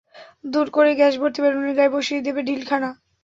[0.45, 2.89] দুম করে গ্যাসভর্তি বেলুনের গায়ে বসিয়ে দেবে ঢিলখানা।